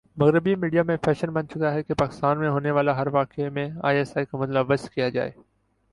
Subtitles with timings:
[0.17, 3.97] مغربی میڈیا میں فیشن بن چکا ہے کہ پاکستان میں ہونے والےہر واقعہ میں آئی
[3.97, 5.29] ایس آئی کو ملوث کیا جاۓ